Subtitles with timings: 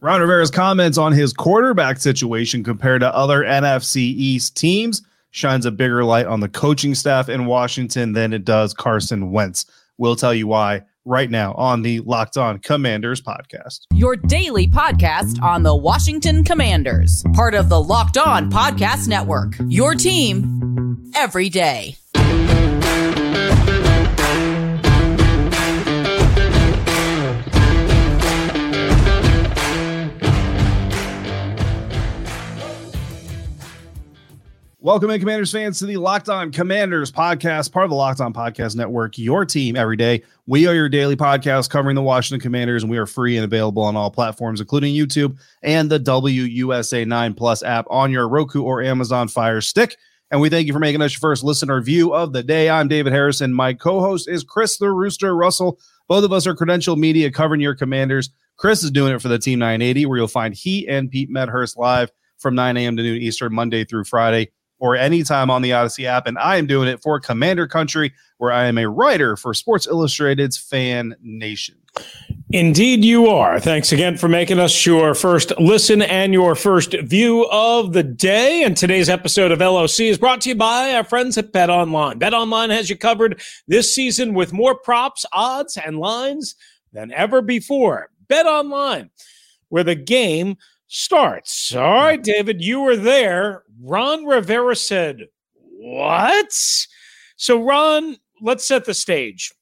[0.00, 5.72] Ron Rivera's comments on his quarterback situation compared to other NFC East teams shines a
[5.72, 9.66] bigger light on the coaching staff in Washington than it does Carson Wentz.
[9.98, 13.80] We'll tell you why right now on the Locked On Commanders podcast.
[13.92, 19.54] Your daily podcast on the Washington Commanders, part of the Locked On Podcast Network.
[19.66, 21.96] Your team every day.
[34.80, 38.32] Welcome in, Commanders fans, to the Locked On Commanders podcast, part of the Locked On
[38.32, 40.22] Podcast Network, your team every day.
[40.46, 43.82] We are your daily podcast covering the Washington Commanders, and we are free and available
[43.82, 48.80] on all platforms, including YouTube and the WUSA 9 Plus app on your Roku or
[48.80, 49.96] Amazon Fire Stick.
[50.30, 52.70] And we thank you for making us your first listener view of the day.
[52.70, 53.52] I'm David Harrison.
[53.52, 55.80] My co host is Chris the Rooster Russell.
[56.06, 58.30] Both of us are credential media covering your Commanders.
[58.56, 61.76] Chris is doing it for the Team 980, where you'll find he and Pete Medhurst
[61.76, 62.96] live from 9 a.m.
[62.96, 66.26] to noon Eastern, Monday through Friday or anytime on the Audacy app.
[66.26, 69.86] And I am doing it for Commander Country, where I am a writer for Sports
[69.86, 71.76] Illustrated's Fan Nation.
[72.50, 73.60] Indeed, you are.
[73.60, 78.62] Thanks again for making us your first listen and your first view of the day.
[78.62, 82.18] And today's episode of LOC is brought to you by our friends at Bet Online.
[82.18, 86.54] Bet Online has you covered this season with more props, odds, and lines
[86.92, 88.08] than ever before.
[88.28, 89.10] Bet Online,
[89.68, 90.56] where the game
[90.88, 91.74] starts.
[91.74, 93.62] All right, David, you were there.
[93.80, 96.52] Ron Rivera said, What?
[97.36, 99.52] So, Ron, let's set the stage.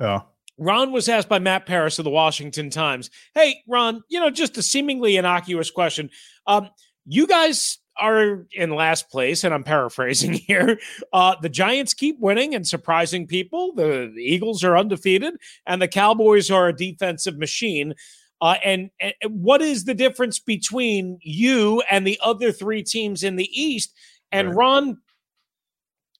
[0.00, 0.22] Yeah.
[0.58, 4.56] Ron was asked by Matt Paras of the Washington Times, Hey, Ron, you know, just
[4.56, 6.08] a seemingly innocuous question.
[6.46, 6.70] Um,
[7.04, 10.78] you guys are in last place, and I'm paraphrasing here.
[11.12, 13.74] Uh, the Giants keep winning and surprising people.
[13.74, 15.34] The Eagles are undefeated,
[15.66, 17.94] and the Cowboys are a defensive machine.
[18.40, 23.36] Uh, and, and, what is the difference between you and the other three teams in
[23.36, 23.94] the East?
[24.30, 24.56] And right.
[24.56, 24.98] Ron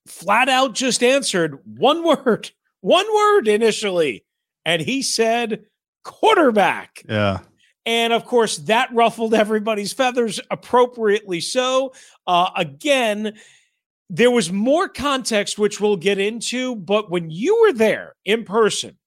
[0.07, 2.51] flat out just answered one word,
[2.81, 4.25] one word initially.
[4.65, 5.65] And he said
[6.05, 7.03] quarterback.
[7.09, 7.41] Yeah.
[7.85, 11.93] And of course, that ruffled everybody's feathers, appropriately so.
[12.27, 13.35] Uh, again,
[14.11, 16.75] there was more context, which we'll get into.
[16.75, 18.99] But when you were there in person,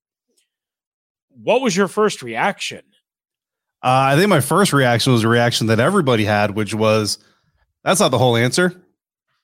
[1.30, 2.82] what was your first reaction?
[3.82, 7.18] Uh, I think my first reaction was a reaction that everybody had, which was,
[7.84, 8.74] "That's not the whole answer."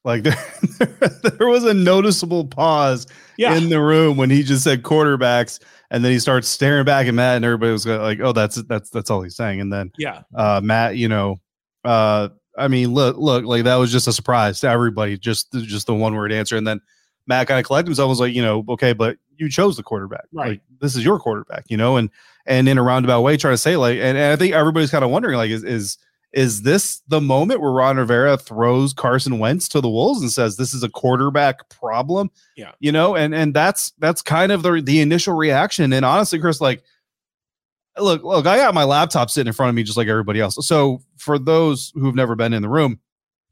[0.03, 0.23] Like
[0.79, 0.97] there,
[1.37, 3.07] there was a noticeable pause
[3.37, 3.55] yeah.
[3.55, 5.59] in the room when he just said quarterbacks,
[5.89, 8.89] and then he starts staring back at Matt, and everybody was like, "Oh, that's that's
[8.89, 11.39] that's all he's saying." And then yeah, uh, Matt, you know,
[11.83, 15.87] uh, I mean, look, look, like that was just a surprise to everybody, just just
[15.87, 16.81] the one word answer, and then
[17.27, 20.25] Matt kind of collected himself, was like, you know, okay, but you chose the quarterback,
[20.31, 20.49] right?
[20.49, 22.09] Like, this is your quarterback, you know, and
[22.45, 25.03] and in a roundabout way trying to say like and, and I think everybody's kind
[25.03, 25.97] of wondering like is is
[26.33, 30.57] is this the moment where Ron Rivera throws Carson Wentz to the wolves and says
[30.57, 32.29] this is a quarterback problem?
[32.57, 32.73] Yeah.
[32.79, 35.93] You know, and and that's that's kind of the the initial reaction.
[35.93, 36.83] And honestly, Chris, like
[37.97, 40.57] look, look, I got my laptop sitting in front of me just like everybody else.
[40.67, 42.99] So for those who've never been in the room,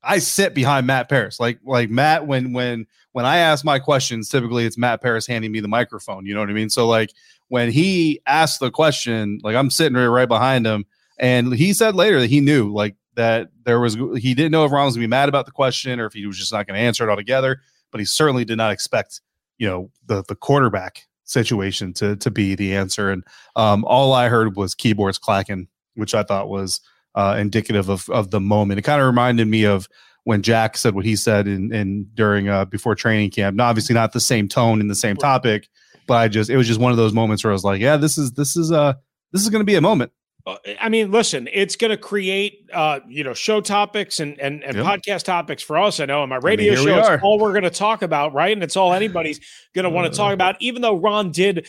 [0.03, 1.39] I sit behind Matt Paras.
[1.39, 5.51] Like like Matt when when when I ask my questions, typically it's Matt Paras handing
[5.51, 6.25] me the microphone.
[6.25, 6.69] You know what I mean?
[6.69, 7.13] So like
[7.47, 10.85] when he asked the question, like I'm sitting right, right behind him,
[11.17, 14.71] and he said later that he knew like that there was he didn't know if
[14.71, 16.79] Ron was gonna be mad about the question or if he was just not gonna
[16.79, 17.61] answer it altogether,
[17.91, 19.21] but he certainly did not expect
[19.57, 23.11] you know the the quarterback situation to to be the answer.
[23.11, 23.23] And
[23.55, 26.81] um, all I heard was keyboards clacking, which I thought was
[27.15, 28.79] uh, indicative of of the moment.
[28.79, 29.87] It kind of reminded me of
[30.23, 33.57] when Jack said what he said in, in during uh, before training camp.
[33.57, 35.67] Now, obviously, not the same tone and the same topic,
[36.07, 37.97] but I just it was just one of those moments where I was like, yeah,
[37.97, 38.93] this is this is uh
[39.31, 40.11] this is going to be a moment.
[40.45, 44.63] Uh, I mean, listen, it's going to create, uh, you know, show topics and and,
[44.63, 44.85] and yep.
[44.85, 45.99] podcast topics for us.
[45.99, 48.33] I know on my radio I mean, show, it's all we're going to talk about,
[48.33, 48.51] right?
[48.51, 49.39] And it's all anybody's
[49.73, 50.55] going to want to talk about.
[50.59, 51.67] Even though Ron did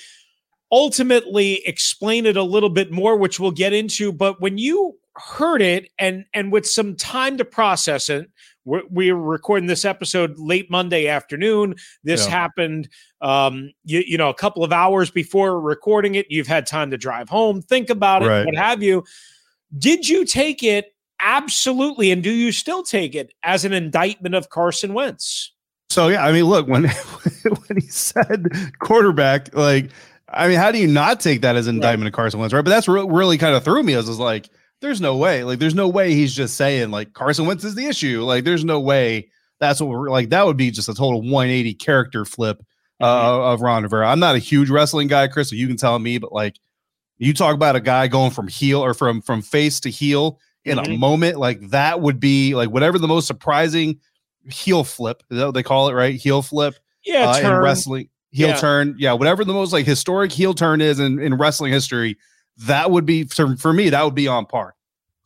[0.73, 4.12] ultimately explain it a little bit more, which we'll get into.
[4.12, 8.28] But when you heard it and and with some time to process it,
[8.64, 11.75] we're, we're recording this episode late Monday afternoon.
[12.02, 12.31] This yeah.
[12.31, 12.88] happened,
[13.20, 16.26] um, you, you know, a couple of hours before recording it.
[16.31, 18.46] You've had time to drive home, think about it, right.
[18.46, 19.05] what have you.
[19.76, 24.50] Did you take it absolutely, and do you still take it as an indictment of
[24.50, 25.52] Carson Wentz?
[25.90, 26.84] So yeah, I mean, look when
[27.69, 29.90] when he said quarterback, like,
[30.28, 32.08] I mean, how do you not take that as an indictment right.
[32.08, 32.64] of Carson Wentz, right?
[32.64, 34.49] But that's re- really kind of threw me as was like,
[34.85, 37.87] there's no way, like, there's no way he's just saying like Carson Wentz is the
[37.87, 39.29] issue, like, there's no way
[39.61, 40.31] that's what we're like.
[40.31, 42.63] That would be just a total 180 character flip
[43.01, 43.53] uh, mm-hmm.
[43.53, 44.09] of Ron Rivera.
[44.09, 46.59] I'm not a huge wrestling guy, Chris, so you can tell me, but like,
[47.19, 50.79] you talk about a guy going from heel or from from face to heel in
[50.79, 50.93] mm-hmm.
[50.93, 54.01] a moment like that would be like whatever the most surprising
[54.49, 55.23] heel flip.
[55.31, 56.15] Is that what they call it, right?
[56.15, 56.75] Heel flip.
[57.05, 58.09] Yeah, uh, in wrestling.
[58.31, 58.57] Heel yeah.
[58.57, 58.97] turn.
[58.99, 62.17] Yeah, whatever the most like historic heel turn is in, in wrestling history,
[62.56, 64.75] that would be for, me, that would be on par.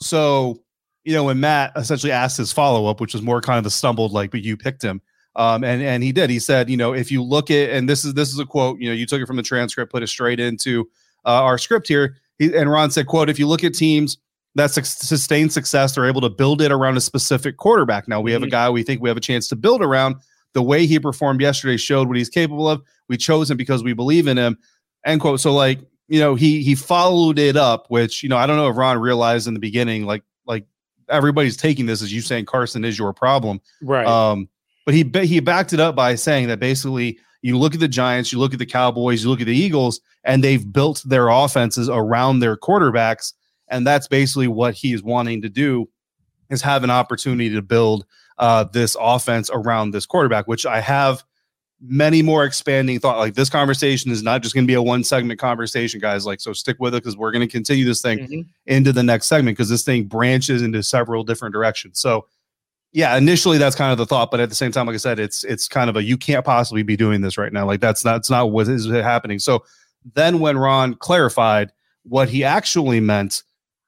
[0.00, 0.62] So,
[1.04, 4.12] you know, when Matt essentially asked his follow-up, which was more kind of the stumbled,
[4.12, 5.00] like, but you picked him.
[5.36, 6.30] Um, and and he did.
[6.30, 8.80] He said, you know, if you look at, and this is this is a quote,
[8.80, 10.88] you know, you took it from the transcript, put it straight into
[11.24, 12.16] uh, our script here.
[12.38, 14.18] He, and Ron said, quote, if you look at teams
[14.56, 18.08] that su- sustained success, they're able to build it around a specific quarterback.
[18.08, 18.48] Now we have mm-hmm.
[18.48, 20.16] a guy we think we have a chance to build around.
[20.54, 22.82] The way he performed yesterday showed what he's capable of.
[23.08, 24.58] We chose him because we believe in him.
[25.06, 25.38] End quote.
[25.38, 25.78] So like,
[26.08, 28.98] you know, he he followed it up, which, you know, I don't know if Ron
[28.98, 30.66] realized in the beginning, like, like
[31.08, 33.60] everybody's taking this as you saying Carson is your problem.
[33.82, 34.06] Right.
[34.06, 34.48] Um,
[34.84, 38.32] but he he backed it up by saying that basically you look at the Giants,
[38.32, 41.88] you look at the Cowboys, you look at the Eagles, and they've built their offenses
[41.88, 43.32] around their quarterbacks
[43.70, 45.88] and that's basically what he is wanting to do
[46.50, 48.06] is have an opportunity to build
[48.38, 51.24] uh, this offense around this quarterback, which I have
[51.80, 53.18] many more expanding thought.
[53.18, 56.26] Like this conversation is not just going to be a one segment conversation, guys.
[56.26, 58.40] Like, so stick with it because we're going to continue this thing mm-hmm.
[58.66, 62.00] into the next segment because this thing branches into several different directions.
[62.00, 62.26] So,
[62.92, 65.20] yeah, initially that's kind of the thought, but at the same time, like I said,
[65.20, 67.66] it's it's kind of a you can't possibly be doing this right now.
[67.66, 69.38] Like that's not that's not what is happening.
[69.38, 69.64] So
[70.14, 71.70] then when Ron clarified
[72.04, 73.42] what he actually meant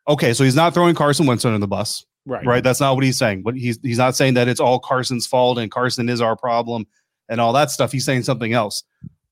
[0.06, 2.04] okay, so he's not throwing Carson Wentz under the bus.
[2.26, 2.44] Right.
[2.44, 2.62] Right.
[2.62, 3.42] That's not what he's saying.
[3.42, 6.86] But he's he's not saying that it's all Carson's fault and Carson is our problem
[7.30, 7.92] and all that stuff.
[7.92, 8.82] He's saying something else.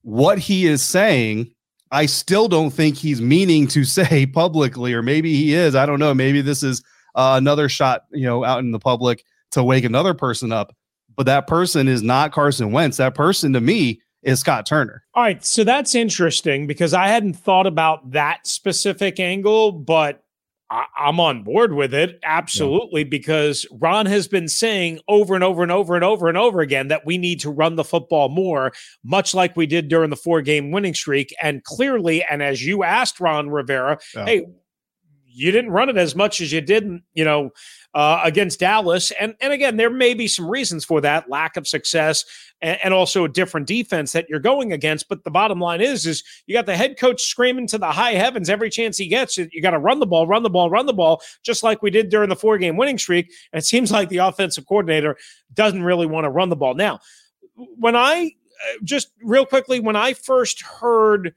[0.03, 1.53] What he is saying,
[1.91, 5.75] I still don't think he's meaning to say publicly, or maybe he is.
[5.75, 6.15] I don't know.
[6.15, 6.83] Maybe this is
[7.15, 10.75] uh, another shot, you know, out in the public to wake another person up.
[11.17, 12.97] But that person is not Carson Wentz.
[12.97, 15.03] That person to me is Scott Turner.
[15.15, 15.45] All right.
[15.45, 20.23] So that's interesting because I hadn't thought about that specific angle, but
[20.71, 23.09] I, am on board with it absolutely yeah.
[23.09, 26.89] because Ron has been saying over and over and over and over and over again
[26.89, 28.73] that we need to run the football more,
[29.03, 31.35] much like we did during the four game winning streak.
[31.41, 34.25] And clearly, and as you asked Ron Rivera, yeah.
[34.27, 34.47] hey,
[35.39, 37.51] you didn't run it as much as you did, you know,
[37.95, 39.13] uh, against Dallas.
[39.13, 42.25] And and again, there may be some reasons for that lack of success
[42.61, 45.09] and, and, also a different defense that you're going against.
[45.09, 48.13] But the bottom line is, is you got the head coach screaming to the high
[48.13, 49.39] heavens every chance he gets.
[49.39, 51.91] You got to run the ball, run the ball, run the ball, just like we
[51.91, 53.33] did during the four game winning streak.
[53.53, 55.17] And it seems like the offensive coordinator
[55.55, 56.75] doesn't really want to run the ball.
[56.75, 56.99] Now,
[57.79, 61.33] when I uh, just real quickly, when I first heard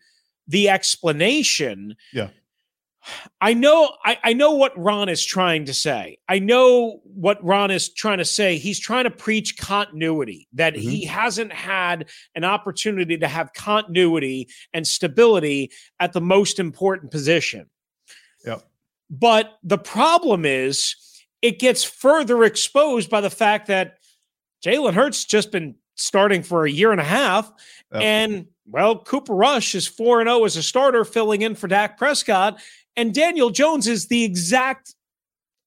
[0.47, 2.29] the explanation, yeah
[3.39, 6.19] I know I, I, know what Ron is trying to say.
[6.29, 8.57] I know what Ron is trying to say.
[8.57, 10.87] He's trying to preach continuity, that mm-hmm.
[10.87, 17.69] he hasn't had an opportunity to have continuity and stability at the most important position.
[18.45, 18.67] Yep.
[19.09, 20.95] But the problem is
[21.41, 23.97] it gets further exposed by the fact that
[24.63, 27.51] Jalen Hurts just been starting for a year and a half.
[27.93, 28.01] Yep.
[28.01, 32.61] And well, Cooper Rush is 4 0 as a starter, filling in for Dak Prescott.
[32.95, 34.95] And Daniel Jones is the exact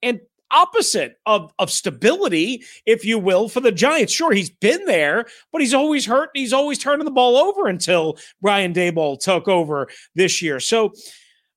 [0.03, 4.13] and opposite of, of stability, if you will, for the Giants.
[4.13, 7.67] Sure, he's been there, but he's always hurt and he's always turning the ball over
[7.67, 10.61] until Brian Daboll took over this year.
[10.61, 10.93] So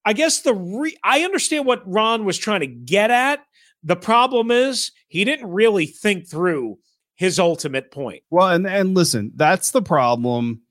[0.06, 3.42] I guess the re- I understand what Ron was trying to get at.
[3.84, 6.80] The problem is he didn't really think through
[7.16, 8.24] his ultimate point.
[8.30, 10.62] Well, and and listen, that's the problem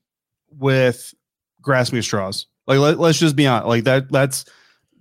[0.49, 1.13] with
[1.61, 2.47] grasping straws.
[2.65, 3.67] Like let, us just be honest.
[3.67, 4.45] Like that that's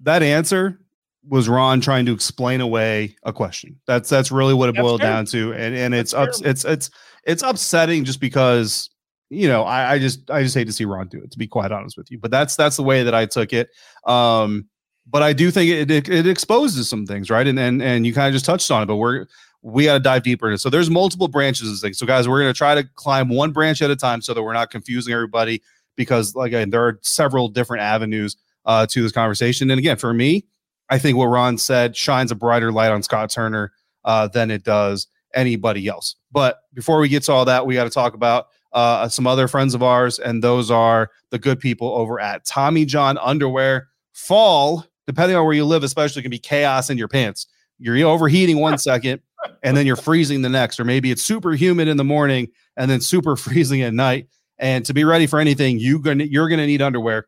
[0.02, 0.80] that answer
[1.28, 3.78] was Ron trying to explain away a question.
[3.86, 5.10] That's that's really what it that's boiled fair.
[5.10, 6.90] down to, and and it's ups, it's it's
[7.24, 8.90] it's upsetting just because
[9.28, 11.46] you know I, I just I just hate to see Ron do it to be
[11.46, 12.18] quite honest with you.
[12.18, 13.70] But that's that's the way that I took it.
[14.06, 14.68] Um,
[15.08, 17.46] but I do think it, it, it exposes some things, right?
[17.46, 19.26] And and and you kind of just touched on it, but we're
[19.62, 20.58] we got to dive deeper into.
[20.58, 21.98] So there's multiple branches of things.
[21.98, 24.42] So guys, we're going to try to climb one branch at a time so that
[24.42, 25.60] we're not confusing everybody
[25.96, 28.36] because like again, there are several different avenues
[28.66, 29.70] uh, to this conversation.
[29.70, 30.46] And again, for me,
[30.90, 33.72] I think what Ron said shines a brighter light on Scott Turner
[34.04, 36.16] uh, than it does anybody else.
[36.30, 39.48] But before we get to all that, we got to talk about uh, some other
[39.48, 43.88] friends of ours, and those are the good people over at Tommy John Underwear.
[44.12, 47.46] Fall, depending on where you live, especially, can be chaos in your pants.
[47.78, 49.20] You're overheating one second
[49.62, 52.90] and then you're freezing the next, or maybe it's super humid in the morning and
[52.90, 54.28] then super freezing at night.
[54.58, 57.26] And to be ready for anything, you gonna you're gonna need underwear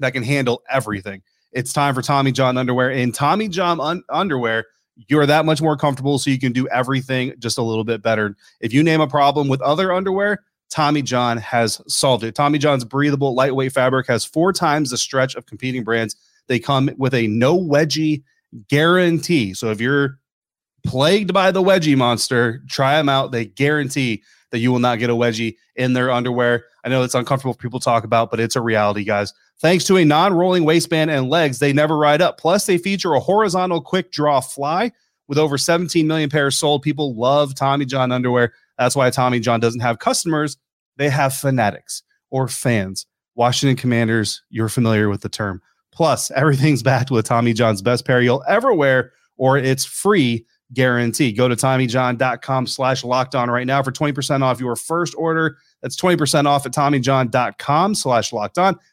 [0.00, 1.22] that can handle everything.
[1.52, 2.90] It's time for Tommy John underwear.
[2.90, 4.66] In Tommy John un- underwear,
[5.08, 8.36] you're that much more comfortable, so you can do everything just a little bit better.
[8.60, 12.34] If you name a problem with other underwear, Tommy John has solved it.
[12.34, 16.16] Tommy John's breathable, lightweight fabric has four times the stretch of competing brands.
[16.46, 18.22] They come with a no wedgie
[18.68, 19.54] guarantee.
[19.54, 20.18] So if you're
[20.84, 23.32] plagued by the wedgie monster, try them out.
[23.32, 26.64] They guarantee that you will not get a wedgie in their underwear.
[26.84, 29.32] I know it's uncomfortable for people to talk about, but it's a reality, guys.
[29.60, 32.38] Thanks to a non rolling waistband and legs, they never ride up.
[32.38, 34.90] Plus, they feature a horizontal quick draw fly
[35.28, 36.82] with over 17 million pairs sold.
[36.82, 38.54] People love Tommy John underwear.
[38.78, 40.56] That's why Tommy John doesn't have customers,
[40.96, 43.06] they have fanatics or fans.
[43.34, 45.62] Washington Commanders, you're familiar with the term.
[45.92, 51.32] Plus, everything's backed with Tommy John's best pair you'll ever wear, or it's free guarantee.
[51.32, 55.56] Go to TommyJohn.com slash locked on right now for 20% off your first order.
[55.82, 58.78] That's 20% off at TommyJohn.com slash locked on.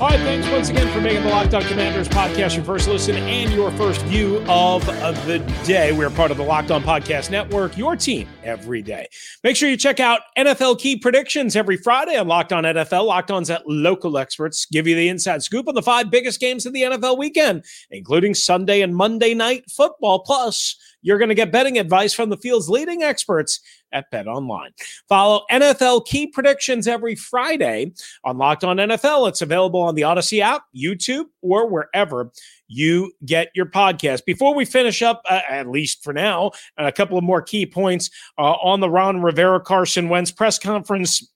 [0.00, 3.16] All right, thanks once again for making the Locked On Commanders podcast your first listen
[3.16, 5.90] and your first view of, the day.
[5.90, 9.08] We're part of the Locked On Podcast Network, your team every day.
[9.42, 13.06] Make sure you check out NFL key predictions every Friday on Locked On NFL.
[13.06, 16.64] Locked On's at local experts give you the inside scoop on the five biggest games
[16.64, 20.20] of the NFL weekend, including Sunday and Monday night football.
[20.20, 23.60] Plus, you're going to get betting advice from the field's leading experts
[23.92, 24.70] at Bet Online.
[25.08, 27.92] Follow NFL key predictions every Friday
[28.24, 29.28] on Locked On NFL.
[29.28, 32.30] It's available on the Audacy app, YouTube, or wherever
[32.66, 34.24] you get your podcast.
[34.24, 38.10] Before we finish up, uh, at least for now, a couple of more key points
[38.38, 41.26] uh, on the Ron Rivera Carson Wentz press conference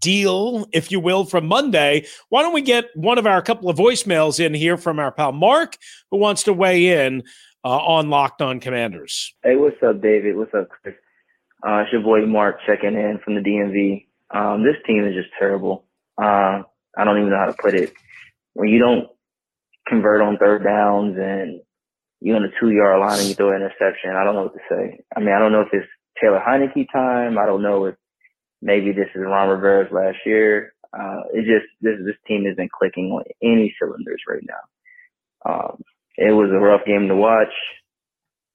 [0.00, 2.06] deal, if you will, from Monday.
[2.28, 5.32] Why don't we get one of our couple of voicemails in here from our pal
[5.32, 5.76] Mark,
[6.10, 7.22] who wants to weigh in
[7.64, 9.34] uh, on Locked On Commanders.
[9.42, 10.36] Hey, what's up, David?
[10.36, 10.94] What's up, Chris?
[11.66, 14.06] Uh, it's your boy Mark checking in from the DMV.
[14.30, 15.84] Um, this team is just terrible.
[16.16, 16.62] Uh,
[16.96, 17.92] I don't even know how to put it.
[18.54, 19.08] When you don't
[19.88, 21.60] convert on third downs and
[22.20, 24.54] you're on the two yard line and you throw an interception, I don't know what
[24.54, 25.00] to say.
[25.16, 25.86] I mean, I don't know if it's
[26.20, 27.38] Taylor Heinicke time.
[27.38, 27.94] I don't know if
[28.62, 30.74] maybe this is Ron Rivera's last year.
[30.92, 35.52] Uh, it just this this team isn't clicking on any cylinders right now.
[35.52, 35.82] Um,
[36.18, 37.54] it was a rough game to watch.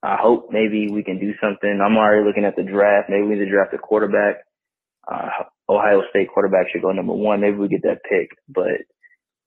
[0.03, 1.79] I hope maybe we can do something.
[1.79, 3.09] I'm already looking at the draft.
[3.09, 4.43] Maybe we need to draft a quarterback.
[5.09, 5.29] Uh,
[5.69, 7.39] Ohio State quarterback should go number one.
[7.39, 8.83] Maybe we get that pick, but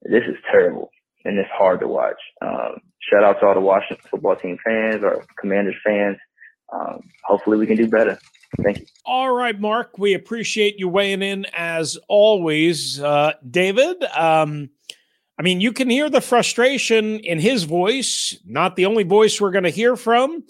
[0.03, 0.91] this is terrible
[1.27, 2.17] and it's hard to watch.
[2.41, 2.81] Um,
[3.11, 6.17] shout out to all the Washington football team fans or Commanders fans.
[6.73, 8.19] Um, hopefully we can do better.
[8.63, 8.87] Thank you.
[9.05, 9.99] All right, Mark.
[9.99, 13.01] We appreciate you weighing in as always.
[13.01, 14.71] Uh, David, um,
[15.39, 19.51] I mean, you can hear the frustration in his voice, not the only voice we're
[19.51, 20.45] going to hear from.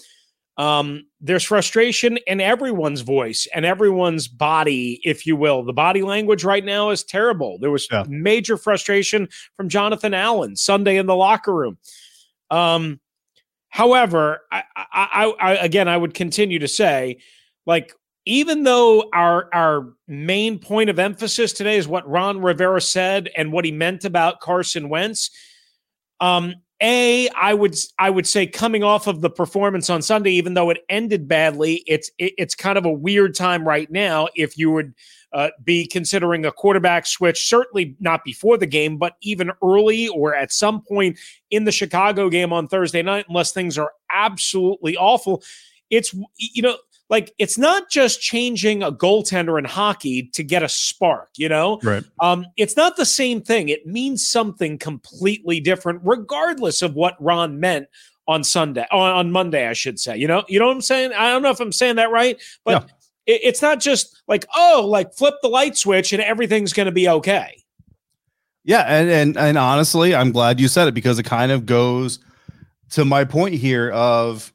[0.58, 5.64] Um, there's frustration in everyone's voice and everyone's body, if you will.
[5.64, 7.58] The body language right now is terrible.
[7.58, 8.04] There was yeah.
[8.08, 11.76] major frustration from Jonathan Allen Sunday in the locker room.
[12.50, 13.00] Um,
[13.68, 17.18] however, I, I, I, again, I would continue to say,
[17.66, 17.92] like,
[18.26, 23.52] even though our our main point of emphasis today is what Ron Rivera said and
[23.52, 25.30] what he meant about Carson Wentz,
[26.20, 30.54] um, a I would I would say coming off of the performance on Sunday, even
[30.54, 34.28] though it ended badly, it's it, it's kind of a weird time right now.
[34.34, 34.92] If you would
[35.32, 40.34] uh, be considering a quarterback switch, certainly not before the game, but even early or
[40.34, 41.18] at some point
[41.50, 45.42] in the Chicago game on Thursday night, unless things are absolutely awful.
[45.88, 46.76] It's you know
[47.08, 51.78] like it's not just changing a goaltender in hockey to get a spark, you know?
[51.82, 52.04] Right.
[52.20, 53.68] Um, it's not the same thing.
[53.68, 57.88] It means something completely different, regardless of what Ron meant
[58.28, 60.16] on Sunday, on, on Monday, I should say.
[60.16, 61.12] You know, you know what I'm saying?
[61.12, 62.90] I don't know if I'm saying that right, but
[63.26, 67.08] it, it's not just like, oh, like flip the light switch and everything's gonna be
[67.08, 67.62] okay.
[68.64, 72.18] Yeah, and and and honestly, I'm glad you said it because it kind of goes
[72.90, 74.52] to my point here of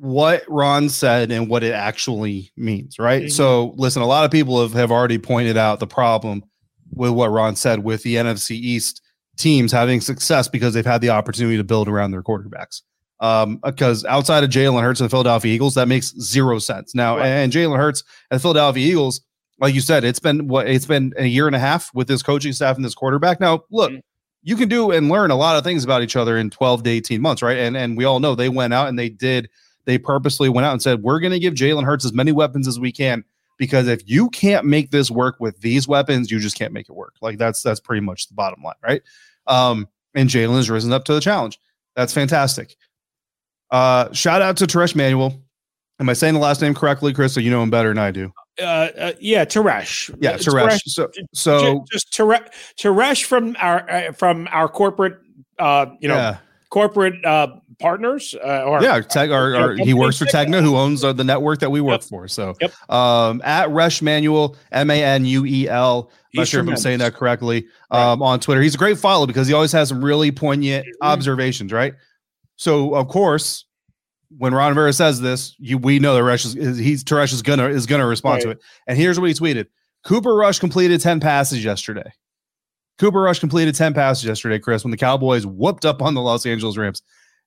[0.00, 3.24] what Ron said and what it actually means, right?
[3.24, 3.32] Mhm.
[3.32, 6.44] So, listen, a lot of people have, have already pointed out the problem
[6.92, 9.00] with what Ron said with the NFC East
[9.36, 12.82] teams having success because they've had the opportunity to build around their quarterbacks.
[13.20, 16.94] Um, because outside of Jalen Hurts and the Philadelphia Eagles, that makes zero sense.
[16.94, 17.26] Now, Right.
[17.28, 19.22] and Jalen Hurts and the Philadelphia Eagles,
[19.58, 22.22] like you said, it's been what it's been a year and a half with this
[22.22, 23.40] coaching staff and this quarterback.
[23.40, 24.00] Now, look, Mhm.
[24.42, 26.90] you can do and learn a lot of things about each other in 12 to
[26.90, 27.56] 18 months, right?
[27.56, 29.48] And and we all know they went out and they did,
[29.86, 32.78] they purposely went out and said, We're gonna give Jalen Hurts as many weapons as
[32.78, 33.24] we can.
[33.58, 36.92] Because if you can't make this work with these weapons, you just can't make it
[36.94, 37.14] work.
[37.22, 39.02] Like that's that's pretty much the bottom line, right?
[39.46, 41.58] Um, and Jalen has risen up to the challenge.
[41.94, 42.76] That's fantastic.
[43.70, 45.40] Uh, shout out to Teresh Manuel.
[45.98, 47.32] Am I saying the last name correctly, Chris?
[47.32, 48.30] So you know him better than I do.
[48.60, 48.64] Uh,
[48.98, 50.14] uh, yeah, Teresh.
[50.20, 50.80] Yeah, Uh, Teresh.
[50.86, 52.46] So, so Ju- just Teresh,
[52.78, 55.18] Teresh from our uh, from our corporate,
[55.58, 56.36] uh, you know, yeah,
[56.70, 58.34] corporate uh, partners.
[58.42, 59.00] Uh, or yeah.
[59.00, 60.60] Teg, or, Yeah, or he works for Tegna.
[60.62, 62.08] Who owns uh, the network that we work Yep.
[62.10, 62.28] for.
[62.28, 62.90] So, Yep.
[62.90, 66.10] um, at Resh Manuel, M A N U E L.
[66.34, 67.66] Not sure if I'm saying that correctly.
[67.92, 68.12] Right.
[68.12, 70.90] Um, on Twitter, he's a great follow because he always has some really poignant Mhm.
[71.00, 71.94] observations, right?
[72.56, 73.64] So, of course,
[74.36, 77.42] when Ron Rivera says this, you we know that Rush is, is he's Teresh is
[77.42, 78.58] gonna is gonna respond to it.
[78.86, 79.66] And here's what he tweeted:
[80.04, 82.10] Cooper Rush completed 10 passes yesterday.
[82.98, 86.44] Cooper Rush completed 10 passes yesterday, Chris, when the Cowboys whooped up on the Los
[86.46, 87.02] Angeles Rams.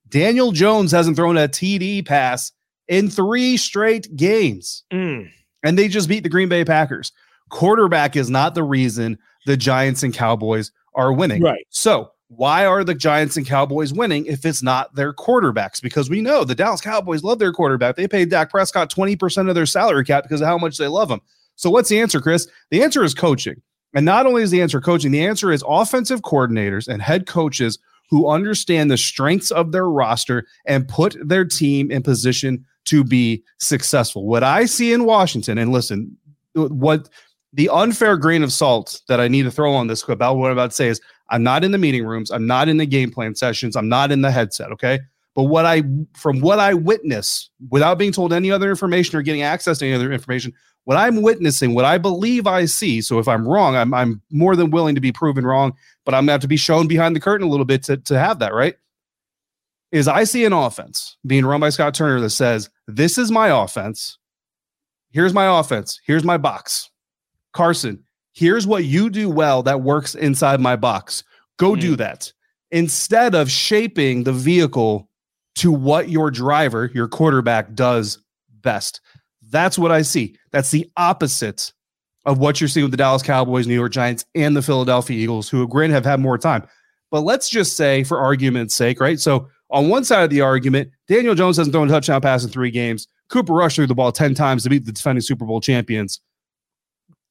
[0.09, 2.51] Daniel Jones hasn't thrown a TD pass
[2.87, 5.29] in three straight games, Mm,
[5.63, 7.11] and they just beat the Green Bay Packers.
[7.49, 11.41] Quarterback is not the reason the Giants and Cowboys are winning.
[11.43, 11.65] right.
[11.69, 15.81] So, why are the Giants and Cowboys winning if it's not their quarterbacks?
[15.81, 17.95] Because we know the Dallas Cowboys love their quarterback.
[17.95, 21.09] They paid Dak Prescott 20% of their salary cap because of how much they love
[21.09, 21.21] him.
[21.55, 22.47] So, what's the answer, Chris?
[22.69, 23.61] The answer is coaching.
[23.95, 27.79] And not only is the answer coaching, the answer is offensive coordinators and head coaches
[28.09, 33.43] who understand the strengths of their roster and put their team in position to be
[33.59, 34.25] successful.
[34.25, 36.17] What I see in Washington, and listen,
[36.53, 37.09] what
[37.53, 40.53] the unfair grain of salt that I need to throw on this about what I'm
[40.53, 43.11] about to say is I'm not in the meeting rooms, I'm not in the game
[43.11, 44.99] plan sessions, I'm not in the headset, okay?
[45.35, 45.83] But what I
[46.15, 49.93] from what I witness without being told any other information or getting access to any
[49.93, 50.53] other information,
[50.85, 53.01] what I'm witnessing, what I believe I see.
[53.01, 55.73] So if I'm wrong, I'm I'm more than willing to be proven wrong,
[56.05, 58.17] but I'm gonna have to be shown behind the curtain a little bit to, to
[58.17, 58.75] have that, right?
[59.91, 63.49] Is I see an offense being run by Scott Turner that says, This is my
[63.49, 64.17] offense.
[65.11, 65.99] Here's my offense.
[66.05, 66.89] Here's my box.
[67.53, 71.23] Carson, here's what you do well that works inside my box.
[71.57, 71.95] Go do hmm.
[71.95, 72.31] that.
[72.71, 75.09] Instead of shaping the vehicle
[75.55, 78.19] to what your driver, your quarterback, does
[78.61, 79.01] best.
[79.49, 80.35] That's what I see.
[80.51, 81.71] That's the opposite
[82.25, 85.49] of what you're seeing with the Dallas Cowboys, New York Giants, and the Philadelphia Eagles,
[85.49, 86.67] who granted have had more time.
[87.11, 89.19] But let's just say, for argument's sake, right?
[89.19, 92.49] So on one side of the argument, Daniel Jones hasn't thrown a touchdown pass in
[92.49, 93.07] three games.
[93.29, 96.19] Cooper Rush threw the ball 10 times to beat the defending Super Bowl champions.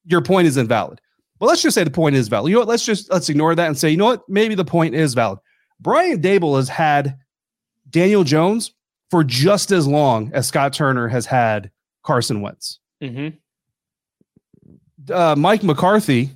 [0.05, 1.01] Your point is invalid.
[1.39, 2.51] But let's just say the point is valid.
[2.51, 2.69] You know what?
[2.69, 4.29] Let's just let's ignore that and say, you know what?
[4.29, 5.39] Maybe the point is valid.
[5.81, 7.17] Brian Daboll has had
[7.91, 8.73] Daniel Jones
[9.11, 11.71] for just as long as Scott Turner has had
[12.09, 12.79] Carson Wentz.
[13.03, 13.37] Mm-hmm.
[15.13, 16.31] Uh, Mike McCarthy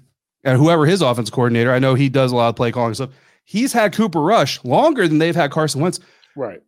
[0.44, 3.10] and whoever his offense coordinator, I know he does a lot of play calling stuff.
[3.44, 5.98] He's had Cooper Rush longer than they've had Carson Wentz.
[6.36, 6.60] Right.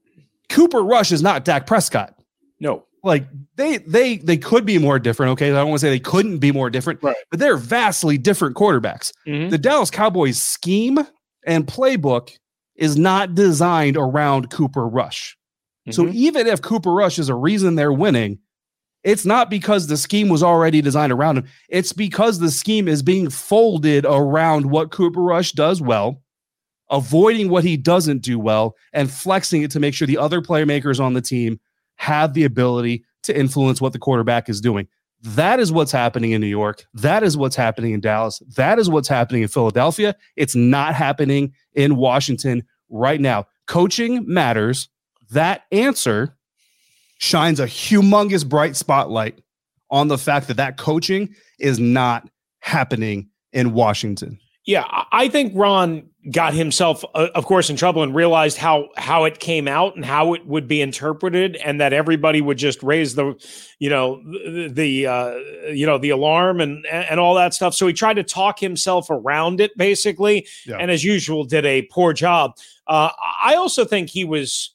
[0.48, 2.14] Cooper Rush is not Dak Prescott.
[2.60, 2.84] No.
[3.02, 5.32] Like they they they could be more different.
[5.32, 7.14] Okay, I don't want to say they couldn't be more different, Right.
[7.30, 9.12] but they're vastly different quarterbacks.
[9.28, 9.50] Mhm.
[9.50, 10.98] The Dallas Cowboys scheme
[11.46, 12.30] and playbook
[12.76, 15.36] is not designed around Cooper Rush.
[15.90, 16.14] So Mhm.
[16.14, 18.38] even if Cooper Rush is a reason they're winning,
[19.04, 21.46] it's not because the scheme was already designed around him.
[21.68, 26.22] It's because the scheme is being folded around what Cooper Rush does well,
[26.90, 31.00] avoiding what he doesn't do well, and flexing it to make sure the other playmakers
[31.00, 31.60] on the team
[31.96, 34.88] have the ability to influence what the quarterback is doing.
[35.20, 36.84] That is what's happening in New York.
[36.94, 38.42] That is what's happening in Dallas.
[38.56, 40.16] That is what's happening in Philadelphia.
[40.36, 43.46] It's not happening in Washington right now.
[43.66, 44.88] Coaching matters.
[45.30, 46.36] That answer
[47.18, 49.38] shines a humongous bright spotlight
[49.90, 52.28] on the fact that that coaching is not
[52.60, 54.38] happening in Washington.
[54.66, 59.24] Yeah, I- think Ron got himself, uh, of course, in trouble and realized how how
[59.24, 63.14] it came out and how it would be interpreted, and that everybody would just raise
[63.14, 63.34] the,
[63.78, 65.34] you know, the, the uh,
[65.70, 67.74] you know the alarm and and all that stuff.
[67.74, 70.78] So he tried to talk himself around it, basically, Yeah.
[70.78, 72.56] and as usual, did a poor job.
[72.86, 73.10] Uh,
[73.42, 74.70] I also think he was.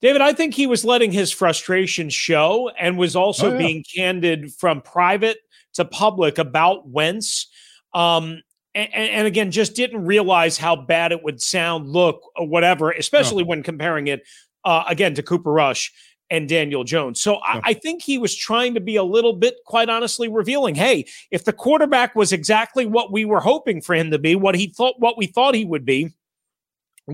[0.00, 3.58] David, I think he was letting his frustration show and was also Oh, yeah.
[3.58, 5.38] being candid from private
[5.74, 7.48] to public about Wentz.
[7.94, 8.42] Um,
[8.74, 13.42] and, and again, just didn't realize how bad it would sound, look, or whatever, especially
[13.42, 14.22] when comparing it
[14.64, 15.92] uh, again to Cooper Rush.
[16.30, 17.20] and Daniel Jones.
[17.20, 20.74] So I, I, think he was trying to be a little bit, quite honestly, revealing.
[20.74, 24.54] Hey, if the quarterback was exactly what we were hoping for him to be, what
[24.54, 26.10] he thought, what we thought he would be,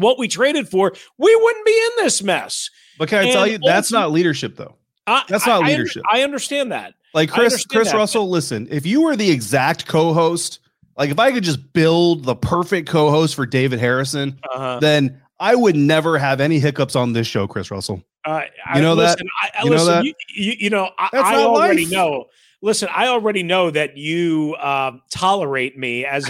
[0.03, 2.71] what we traded for, we wouldn't be in this mess.
[2.99, 4.77] But can I and tell you, that's not leadership, though.
[5.07, 6.03] I, that's not I, leadership.
[6.11, 6.95] I, understand that.
[7.13, 7.97] Like Chris, Chris that.
[7.97, 10.61] Russell, listen, if you were the exact co-host,
[10.97, 14.79] like if I could just build the perfect co-host for David Harrison, uh-huh.
[14.81, 18.03] then I would never have any hiccups on this show, Chris Russell.
[18.25, 18.43] Uh,
[18.75, 19.19] you know I, that?
[19.43, 20.05] I, you listen, know that?
[20.05, 21.93] You, you, you know, I, I already life.
[21.93, 22.25] know.
[22.63, 26.25] Listen, I already know that you uh, tolerate me as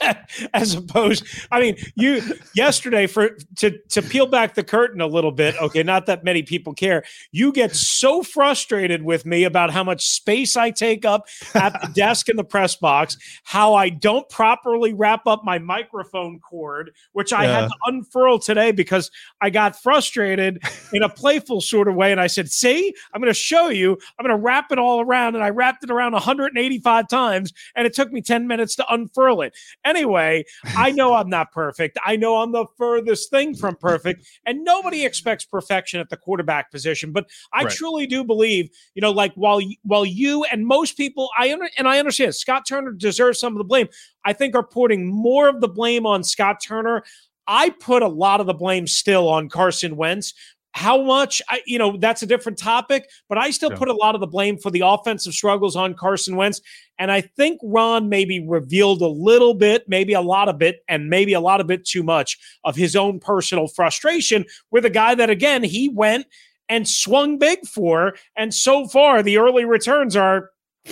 [0.54, 2.22] as opposed i mean you
[2.54, 6.42] yesterday for to to peel back the curtain a little bit okay not that many
[6.42, 7.04] people care.
[7.32, 11.88] You get so frustrated with me about how much space i take up at the
[11.94, 17.32] desk in the press box how i don't properly wrap up my microphone cord which
[17.32, 17.60] i yeah.
[17.60, 22.20] had to unfurl today because i got frustrated in a playful sort of way and
[22.20, 23.98] i said see i'm going to show you.
[24.18, 27.86] I'm going to wrap it all around and i wrapped it around 185 times and
[27.86, 29.54] it took me 10 minutes to unfurl it
[29.84, 30.44] Anyway,
[30.76, 31.98] I know I'm not perfect.
[32.04, 36.70] I know I'm the furthest thing from perfect, and nobody expects perfection at the quarterback
[36.70, 37.12] position.
[37.12, 37.72] But I right.
[37.72, 41.88] truly do believe, you know, like while while you and most people, I under, and
[41.88, 43.88] I understand Scott Turner deserves some of the blame.
[44.24, 47.02] I think are putting more of the blame on Scott Turner.
[47.46, 50.34] I put a lot of the blame still on Carson Wentz
[50.72, 53.78] how much I, you know that's a different topic but i still yeah.
[53.78, 56.60] put a lot of the blame for the offensive struggles on carson wentz
[56.98, 61.08] and i think ron maybe revealed a little bit maybe a lot of it and
[61.08, 65.14] maybe a lot of it too much of his own personal frustration with a guy
[65.14, 66.26] that again he went
[66.68, 70.50] and swung big for and so far the early returns are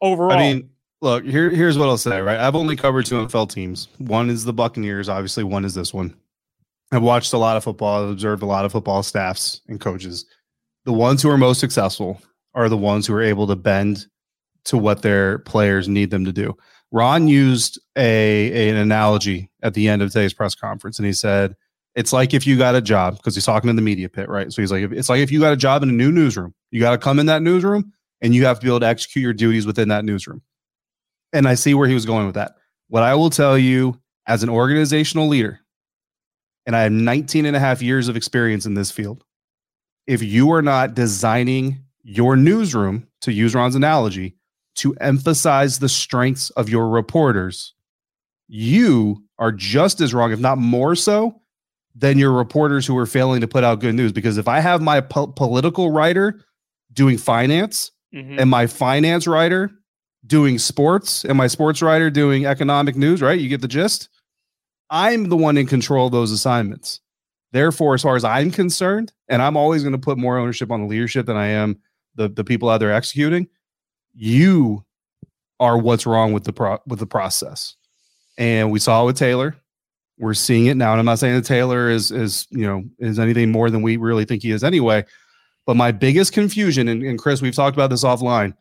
[0.00, 0.32] overall.
[0.32, 0.70] i mean
[1.02, 2.38] look here, here's what i'll say right?
[2.38, 3.88] I've only covered two nfl teams.
[3.98, 6.14] One is the buccaneers obviously one is this one
[6.92, 10.26] I've watched a lot of football, I've observed a lot of football staffs and coaches.
[10.84, 12.20] The ones who are most successful
[12.54, 14.06] are the ones who are able to bend
[14.64, 16.56] to what their players need them to do.
[16.92, 21.54] Ron used a, an analogy at the end of today's press conference, and he said,
[21.94, 24.52] "It's like if you got a job because he's talking in the media pit, right?
[24.52, 26.80] So he's like, it's like if you got a job in a new newsroom, you
[26.80, 29.32] got to come in that newsroom, and you have to be able to execute your
[29.32, 30.42] duties within that newsroom."
[31.32, 32.56] And I see where he was going with that.
[32.88, 35.60] What I will tell you as an organizational leader,
[36.66, 39.24] and I have 19 and a half years of experience in this field.
[40.06, 44.36] If you are not designing your newsroom, to use Ron's analogy,
[44.76, 47.74] to emphasize the strengths of your reporters,
[48.48, 51.40] you are just as wrong, if not more so,
[51.94, 54.12] than your reporters who are failing to put out good news.
[54.12, 56.40] Because if I have my po- political writer
[56.92, 58.38] doing finance mm-hmm.
[58.38, 59.70] and my finance writer
[60.26, 63.38] doing sports and my sports writer doing economic news, right?
[63.38, 64.08] You get the gist
[64.90, 67.00] I'm the one in control of those assignments.
[67.52, 70.82] Therefore, as far as I'm concerned, and I'm always going to put more ownership on
[70.82, 71.78] the leadership than I am
[72.14, 73.48] the the people out there executing.
[74.14, 74.84] You
[75.58, 77.76] are what's wrong with the pro, with the process,
[78.38, 79.56] and we saw it with Taylor.
[80.18, 83.18] We're seeing it now, and I'm not saying that Taylor is is you know is
[83.18, 85.04] anything more than we really think he is anyway.
[85.66, 88.54] But my biggest confusion, and, and Chris, we've talked about this offline,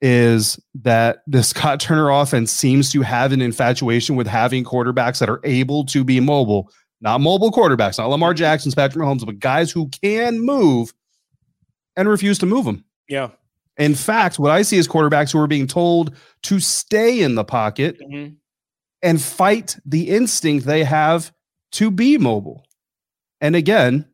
[0.00, 5.28] is that the Scott Turner offense seems to have an infatuation with having quarterbacks that
[5.28, 9.70] are able to be mobile, not mobile quarterbacks, not Lamar Jackson's, Patrick Mahomes, but guys
[9.70, 10.92] who can move
[11.96, 12.84] and refuse to move them.
[13.08, 13.30] Yeah.
[13.76, 17.44] In fact, what I see is quarterbacks who are being told to stay in the
[17.44, 18.34] pocket mm-hmm.
[19.02, 21.32] and fight the instinct they have
[21.72, 22.66] to be mobile.
[23.40, 24.06] And again,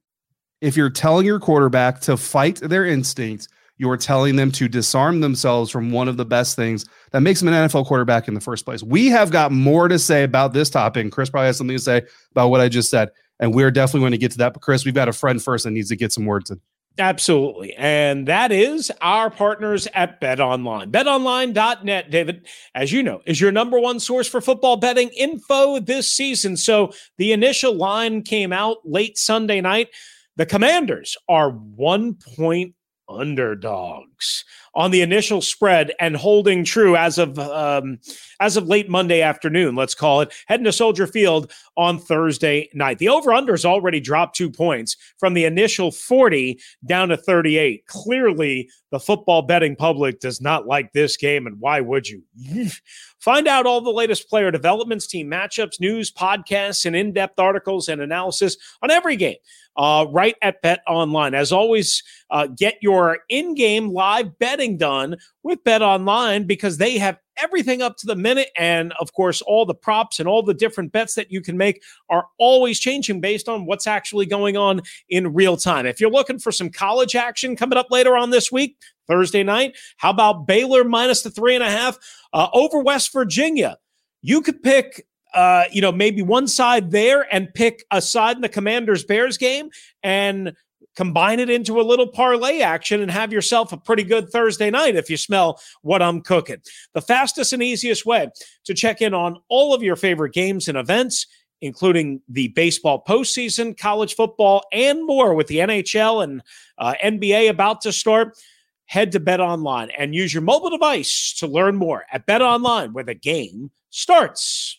[0.60, 5.70] if you're telling your quarterback to fight their instincts, you're telling them to disarm themselves
[5.70, 8.64] from one of the best things that makes them an NFL quarterback in the first
[8.64, 8.82] place.
[8.82, 11.02] We have got more to say about this topic.
[11.02, 13.10] And Chris probably has something to say about what I just said.
[13.38, 14.54] And we're definitely going to get to that.
[14.54, 16.60] But Chris, we've got a friend first that needs to get some words in.
[16.98, 17.74] Absolutely.
[17.74, 20.90] And that is our partners at Bet Online.
[20.90, 26.10] BetOnline.net, David, as you know, is your number one source for football betting info this
[26.10, 26.56] season.
[26.56, 29.88] So the initial line came out late Sunday night.
[30.36, 32.74] The Commanders are one point
[33.08, 37.98] underdogs on the initial spread and holding true as of um,
[38.40, 39.74] as of late Monday afternoon.
[39.74, 42.98] Let's call it heading to Soldier Field on Thursday night.
[42.98, 47.86] The over unders already dropped two points from the initial 40 down to 38.
[47.86, 52.22] Clearly, the football betting public does not like this game, and why would you?
[53.18, 57.88] Find out all the latest player developments, team matchups, news, podcasts, and in depth articles
[57.88, 59.36] and analysis on every game
[59.76, 61.34] uh, right at Bet Online.
[61.34, 66.98] As always, uh, get your in game live betting done with Bet Online because they
[66.98, 68.48] have everything up to the minute.
[68.56, 71.82] And of course, all the props and all the different bets that you can make
[72.08, 75.86] are always changing based on what's actually going on in real time.
[75.86, 79.76] If you're looking for some college action coming up later on this week, Thursday night,
[79.98, 81.98] how about Baylor minus the three and a half
[82.32, 83.76] uh, over West Virginia?
[84.22, 85.06] You could pick
[85.36, 89.36] uh, you know, maybe one side there and pick a side in the Commanders Bears
[89.36, 89.68] game
[90.02, 90.56] and
[90.96, 94.96] combine it into a little parlay action and have yourself a pretty good Thursday night
[94.96, 96.62] if you smell what I'm cooking.
[96.94, 98.30] The fastest and easiest way
[98.64, 101.26] to check in on all of your favorite games and events,
[101.60, 106.42] including the baseball postseason, college football, and more with the NHL and
[106.78, 108.38] uh, NBA about to start.
[108.86, 112.92] Head to Bet Online and use your mobile device to learn more at Bet Online,
[112.92, 114.78] where the game starts.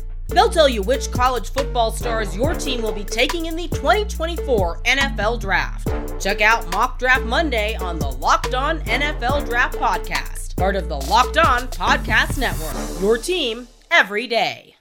[0.31, 4.81] They'll tell you which college football stars your team will be taking in the 2024
[4.83, 5.87] NFL Draft.
[6.19, 10.95] Check out Mock Draft Monday on the Locked On NFL Draft Podcast part of the
[10.95, 13.01] Locked On Podcast Network.
[13.01, 14.75] Your team every day.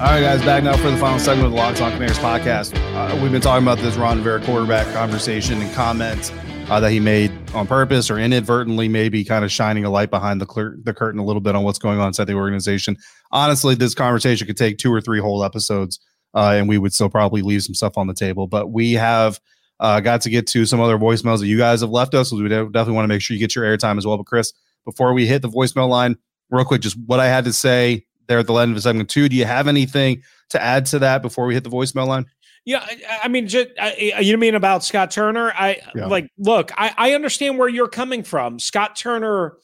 [0.00, 2.72] All right, guys, back now for the final segment of the Locked On Commanders podcast.
[2.94, 6.32] Uh, we've been talking about this Ron Rivera quarterback conversation and comments
[6.70, 10.40] uh, that he made on purpose or inadvertently, maybe kind of shining a light behind
[10.40, 12.96] the, clear, the curtain a little bit on what's going on inside the organization.
[13.32, 16.00] Honestly, this conversation could take two or three whole episodes,
[16.34, 18.46] uh, and we would still probably leave some stuff on the table.
[18.46, 19.40] But we have–
[19.80, 22.30] uh, got to get to some other voicemails that you guys have left us.
[22.30, 24.16] So we definitely want to make sure you get your airtime as well.
[24.16, 24.52] But Chris,
[24.84, 26.16] before we hit the voicemail line,
[26.50, 29.28] real quick, just what I had to say there at the end of segment two.
[29.28, 32.26] Do you have anything to add to that before we hit the voicemail line?
[32.68, 32.84] Yeah,
[33.22, 35.52] I mean, just, I, you mean about Scott Turner?
[35.52, 36.04] I yeah.
[36.04, 38.58] like, look, I, I understand where you're coming from.
[38.58, 39.56] Scott Turner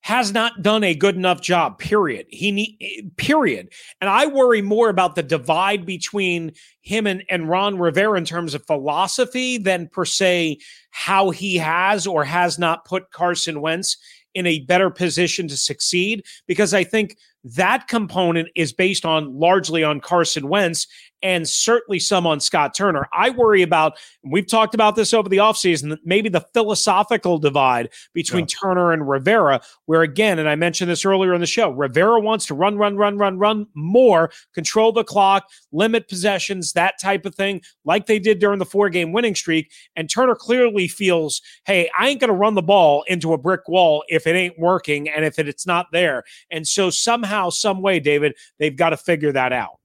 [0.00, 4.88] has not done a good enough job period he need period and i worry more
[4.88, 6.50] about the divide between
[6.80, 10.56] him and, and ron rivera in terms of philosophy than per se
[10.88, 13.98] how he has or has not put carson wentz
[14.32, 19.84] in a better position to succeed because i think that component is based on largely
[19.84, 20.86] on carson wentz
[21.22, 23.08] and certainly some on Scott Turner.
[23.12, 28.42] I worry about, we've talked about this over the offseason, maybe the philosophical divide between
[28.42, 28.56] yeah.
[28.60, 32.46] Turner and Rivera, where again, and I mentioned this earlier in the show, Rivera wants
[32.46, 37.34] to run, run, run, run, run more, control the clock, limit possessions, that type of
[37.34, 39.72] thing, like they did during the four game winning streak.
[39.96, 43.68] And Turner clearly feels, hey, I ain't going to run the ball into a brick
[43.68, 46.24] wall if it ain't working and if it's not there.
[46.50, 49.78] And so somehow, some way, David, they've got to figure that out.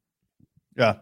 [0.77, 0.97] Yeah,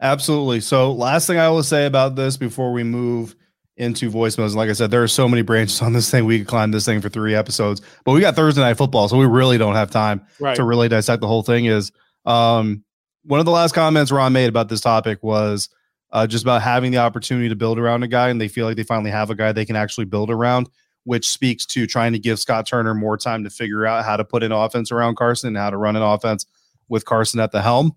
[0.00, 0.60] Absolutely.
[0.60, 3.36] So, last thing I will say about this before we move
[3.76, 6.24] into voicemails, like I said, there are so many branches on this thing.
[6.24, 9.16] We could climb this thing for three episodes, but we got Thursday night football, so
[9.16, 10.56] we really don't have time right.
[10.56, 11.66] to really dissect the whole thing.
[11.66, 11.92] Is
[12.24, 12.84] um,
[13.24, 15.68] one of the last comments Ron made about this topic was
[16.12, 18.76] uh, just about having the opportunity to build around a guy, and they feel like
[18.76, 20.68] they finally have a guy they can actually build around,
[21.04, 24.24] which speaks to trying to give Scott Turner more time to figure out how to
[24.24, 26.46] put an offense around Carson and how to run an offense
[26.88, 27.96] with Carson at the helm,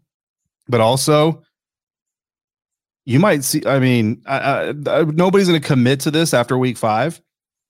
[0.68, 1.44] but also
[3.08, 3.64] you might see.
[3.66, 7.22] I mean, I, I, nobody's going to commit to this after week five,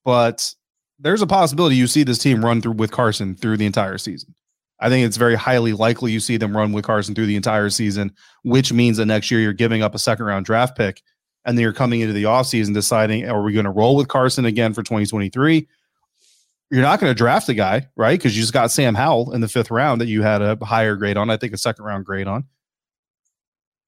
[0.03, 0.51] but
[0.97, 4.33] there's a possibility you see this team run through with Carson through the entire season.
[4.79, 7.69] I think it's very highly likely you see them run with Carson through the entire
[7.69, 11.03] season, which means that next year you're giving up a second round draft pick
[11.45, 14.45] and then you're coming into the offseason deciding, are we going to roll with Carson
[14.45, 15.67] again for 2023?
[16.71, 18.17] You're not going to draft a guy, right?
[18.17, 20.95] Because you just got Sam Howell in the fifth round that you had a higher
[20.95, 22.45] grade on, I think a second round grade on.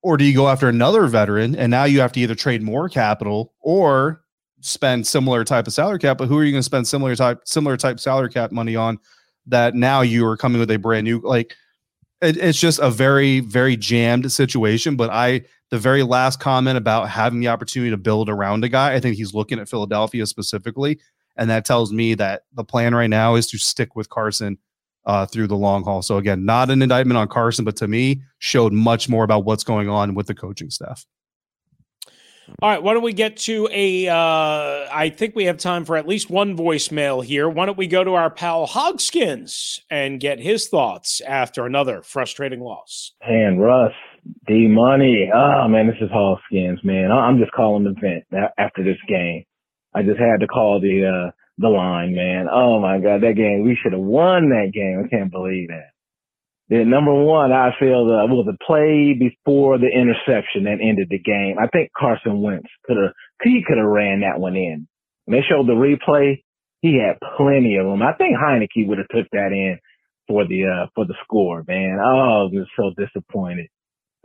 [0.01, 2.87] Or do you go after another veteran and now you have to either trade more
[2.87, 4.21] capital or
[4.61, 6.17] spend similar type of salary cap?
[6.17, 8.99] But who are you going to spend similar type similar type salary cap money on
[9.47, 11.55] that now you are coming with a brand new like
[12.21, 14.95] it, it's just a very very jammed situation.
[14.95, 18.93] But I the very last comment about having the opportunity to build around a guy,
[18.93, 20.99] I think he's looking at Philadelphia specifically,
[21.35, 24.57] and that tells me that the plan right now is to stick with Carson
[25.09, 26.03] uh, through the long haul.
[26.03, 29.63] So again, not an indictment on Carson, but to me, showed much more about what's
[29.63, 31.03] going on with the coaching staff.
[32.61, 34.07] All right, why don't we get to a?
[34.07, 37.49] Uh, I think we have time for at least one voicemail here.
[37.49, 42.59] Why don't we go to our pal Hogskins and get his thoughts after another frustrating
[42.59, 43.13] loss?
[43.21, 43.93] Hey, and Russ,
[44.47, 45.31] D Money.
[45.33, 47.11] Oh man, this is Hogskins, man.
[47.11, 48.25] I'm just calling the vent
[48.59, 49.43] after this game.
[49.95, 52.47] I just had to call the uh, the line, man.
[52.51, 55.03] Oh my God, that game, we should have won that game.
[55.03, 55.91] I can't believe that.
[56.69, 61.19] Then number one, I feel the was the play before the interception that ended the
[61.19, 61.57] game.
[61.59, 64.87] I think Carson Wentz could have he could have ran that one in.
[65.27, 66.43] They showed the replay,
[66.81, 68.01] he had plenty of them.
[68.01, 69.79] I think Heinicke would have took that in
[70.27, 71.97] for the uh for the score, man.
[71.99, 73.67] Oh, I was so disappointed.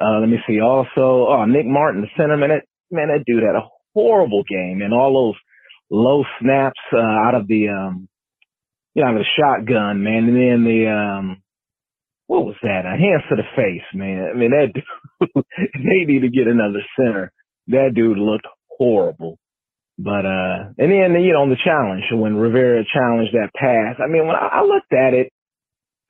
[0.00, 0.60] Uh let me see.
[0.60, 4.82] Also, oh Nick Martin, the center, man, that man, that dude had a horrible game
[4.82, 5.40] and all those
[5.94, 8.09] low snaps uh, out of the um
[8.94, 11.42] you know, the shotgun, man, and then the um
[12.26, 12.87] what was that?
[12.87, 14.30] A hands to the face, man.
[14.35, 14.72] I mean that
[15.20, 17.33] dude they need to get another center.
[17.68, 18.46] That dude looked
[18.78, 19.38] horrible.
[19.98, 24.09] But uh and then you know on the challenge when Rivera challenged that pass, I
[24.09, 25.33] mean when I, I looked at it,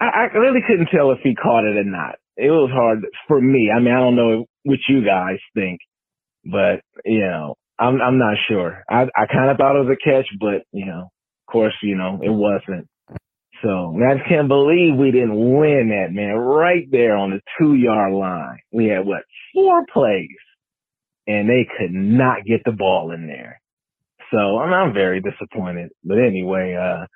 [0.01, 2.17] I, I really couldn't tell if he caught it or not.
[2.37, 3.71] It was hard for me.
[3.75, 5.81] I mean I don't know what you guys think,
[6.45, 8.83] but you know I'm I'm not sure.
[8.89, 11.11] I I kind of thought it was a catch, but you know,
[11.49, 12.89] of course, you know it wasn't.
[13.63, 18.13] So I can't believe we didn't win that man right there on the two yard
[18.13, 18.59] line.
[18.73, 19.23] We had what
[19.55, 20.29] four plays,
[21.27, 23.61] and they could not get the ball in there.
[24.31, 25.91] So I'm I'm very disappointed.
[26.05, 27.07] But anyway, uh,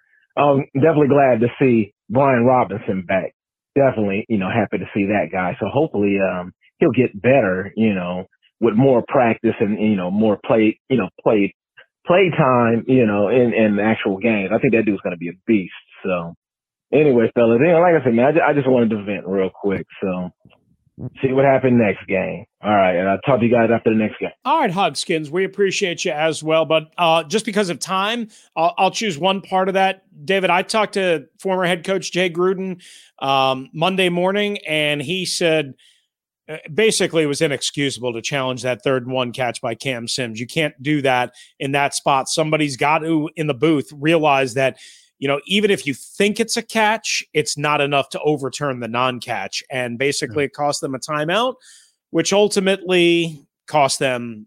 [0.41, 3.35] I'm definitely glad to see Brian Robinson back.
[3.75, 5.57] Definitely, you know, happy to see that guy.
[5.61, 7.73] So hopefully, um, he'll get better.
[7.77, 8.27] You know,
[8.61, 11.55] with more practice and you know more play, you know, play
[12.07, 14.51] play time, you know, in in actual games.
[14.53, 15.73] I think that dude's going to be a beast.
[16.05, 16.35] So
[16.93, 19.27] anyway, fellas, you know, like I said, man, I just, I just wanted to vent
[19.27, 19.87] real quick.
[20.03, 20.31] So
[21.23, 22.45] see what happened next game.
[22.61, 24.31] All right, and I'll talk to you guys after the next game.
[24.45, 26.65] All right, Hogskins, we appreciate you as well.
[26.65, 30.03] But uh, just because of time, I'll, I'll, choose one part of that.
[30.25, 32.83] David, I talked to former head coach Jay Gruden
[33.21, 35.75] um, Monday morning, and he said–
[36.49, 40.41] Uh, basically it was inexcusable to challenge that third and one catch by Cam Sims.
[40.41, 42.29] You can't do that in that spot.
[42.29, 44.79] Somebody's got to in the booth realize that
[45.19, 48.89] you know even if you think it's a catch, it's not enough to overturn the
[48.89, 51.57] non-catch, and basically it cost them a timeout,
[52.11, 54.47] which ultimately cost them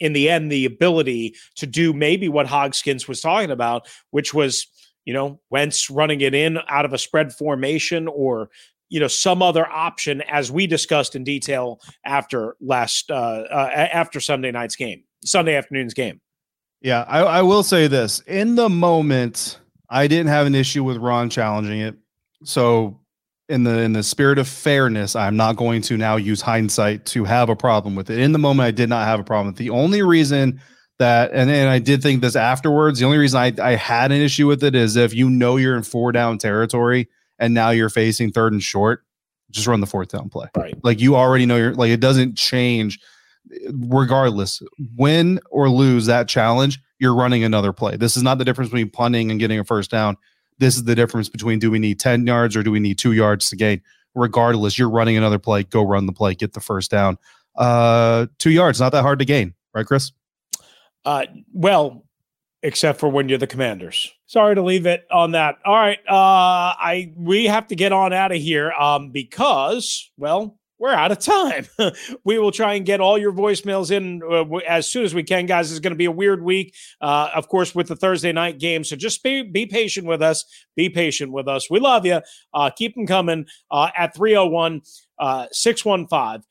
[0.00, 4.66] in the end the ability to do maybe what Hogskins was talking about, which was
[5.04, 8.50] you know Wentz running it in out of a spread formation or
[8.88, 14.20] you know some other option as we discussed in detail after last uh, uh, after
[14.20, 16.20] Sunday night's game, Sunday afternoon's game.
[16.80, 20.98] Yeah, I, I will say this: in the moment, I didn't have an issue with
[20.98, 21.96] Ron challenging it.
[22.44, 23.00] So,
[23.48, 27.24] in the in the spirit of fairness, I'm not going to now use hindsight to
[27.24, 28.18] have a problem with it.
[28.18, 29.54] In the moment, I did not have a problem.
[29.54, 30.60] The only reason
[30.98, 32.98] that, and and I did think this afterwards.
[32.98, 35.76] The only reason I I had an issue with it is if you know you're
[35.76, 39.04] in four down territory and now you're facing third and short,
[39.50, 40.48] just run the fourth down play.
[40.56, 40.76] Right.
[40.82, 42.98] Like you already know you're like it doesn't change
[43.72, 44.62] regardless.
[44.96, 47.96] Win or lose that challenge, you're running another play.
[47.96, 50.16] This is not the difference between punting and getting a first down.
[50.58, 53.12] This is the difference between do we need 10 yards or do we need 2
[53.12, 53.82] yards to gain.
[54.14, 57.18] Regardless, you're running another play, go run the play, get the first down.
[57.56, 60.12] Uh 2 yards, not that hard to gain, right Chris?
[61.04, 62.04] Uh well,
[62.64, 64.12] except for when you're the commanders.
[64.26, 65.58] Sorry to leave it on that.
[65.64, 65.98] All right.
[66.08, 71.12] Uh I we have to get on out of here um because well, we're out
[71.12, 71.66] of time.
[72.24, 75.46] we will try and get all your voicemails in uh, as soon as we can,
[75.46, 75.70] guys.
[75.70, 78.82] It's going to be a weird week, uh, of course, with the Thursday night game.
[78.82, 80.44] So just be be patient with us.
[80.74, 81.70] Be patient with us.
[81.70, 82.20] We love you.
[82.52, 84.82] Uh, keep them coming uh, at 301
[85.18, 86.44] uh, 615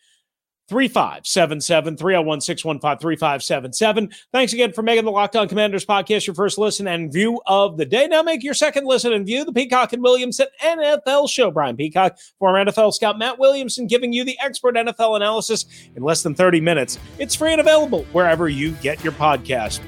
[0.73, 4.09] 3577 301 615 3577.
[4.31, 7.77] Thanks again for making the Locked On Commanders podcast your first listen and view of
[7.77, 8.07] the day.
[8.07, 11.51] Now make your second listen and view the Peacock and Williamson NFL show.
[11.51, 16.23] Brian Peacock, former NFL scout Matt Williamson, giving you the expert NFL analysis in less
[16.23, 16.97] than 30 minutes.
[17.19, 19.79] It's free and available wherever you get your podcast.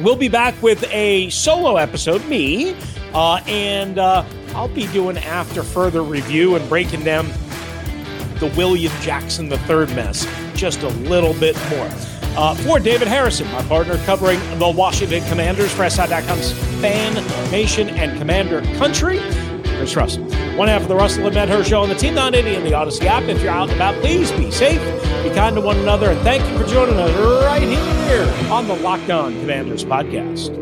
[0.00, 2.76] We'll be back with a solo episode, me,
[3.14, 7.26] uh, and uh, I'll be doing after further review and breaking down
[8.42, 11.88] the William Jackson III mess just a little bit more.
[12.34, 17.14] Uh, for David Harrison, my partner covering the Washington Commanders for SI.com's Fan
[17.52, 19.20] Nation and Commander Country,
[19.76, 20.24] Chris Russell.
[20.56, 23.04] One half of the Russell and Medhurst Show on the Team 980 and the Audacy
[23.04, 23.22] app.
[23.24, 24.80] If you're out and about, please be safe,
[25.22, 28.74] be kind to one another, and thank you for joining us right here on the
[28.74, 30.61] Locked On Commanders podcast.